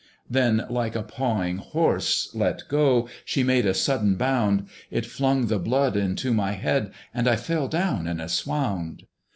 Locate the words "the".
5.45-5.59